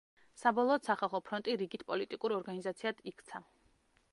საბოლოოდ, 0.43 0.83
სახალხო 0.87 1.21
ფრონტი 1.27 1.55
რიგით 1.63 1.85
პოლიტიკურ 1.91 2.35
ორგანიზაციად 2.39 3.05
იქცა. 3.13 3.43